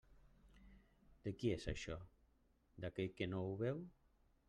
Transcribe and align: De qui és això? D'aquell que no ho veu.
De 1.27 1.35
qui 1.43 1.53
és 1.57 1.69
això? 1.73 1.99
D'aquell 2.87 3.15
que 3.21 3.33
no 3.35 3.47
ho 3.51 3.57
veu. 3.65 3.89